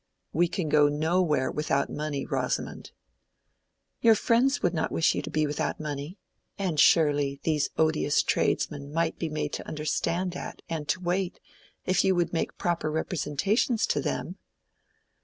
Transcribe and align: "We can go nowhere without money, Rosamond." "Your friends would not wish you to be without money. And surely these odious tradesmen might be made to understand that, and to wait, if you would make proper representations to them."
"We 0.33 0.47
can 0.47 0.67
go 0.67 0.87
nowhere 0.87 1.51
without 1.51 1.91
money, 1.91 2.25
Rosamond." 2.25 2.89
"Your 4.01 4.15
friends 4.15 4.63
would 4.63 4.73
not 4.73 4.91
wish 4.91 5.13
you 5.13 5.21
to 5.21 5.29
be 5.29 5.45
without 5.45 5.79
money. 5.79 6.17
And 6.57 6.79
surely 6.79 7.39
these 7.43 7.69
odious 7.77 8.23
tradesmen 8.23 8.91
might 8.91 9.19
be 9.19 9.29
made 9.29 9.53
to 9.53 9.67
understand 9.67 10.31
that, 10.31 10.63
and 10.67 10.87
to 10.87 10.99
wait, 11.01 11.39
if 11.85 12.03
you 12.03 12.15
would 12.15 12.33
make 12.33 12.57
proper 12.57 12.89
representations 12.89 13.85
to 13.85 14.01
them." 14.01 14.37